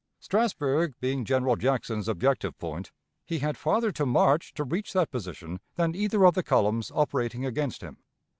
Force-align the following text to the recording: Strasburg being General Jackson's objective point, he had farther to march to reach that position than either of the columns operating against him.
Strasburg 0.19 0.95
being 0.99 1.23
General 1.25 1.55
Jackson's 1.55 2.07
objective 2.07 2.57
point, 2.57 2.91
he 3.23 3.37
had 3.37 3.55
farther 3.55 3.91
to 3.91 4.03
march 4.03 4.51
to 4.55 4.63
reach 4.63 4.93
that 4.93 5.11
position 5.11 5.59
than 5.75 5.93
either 5.93 6.25
of 6.25 6.33
the 6.33 6.41
columns 6.41 6.91
operating 6.95 7.45
against 7.45 7.81
him. 7.83 7.97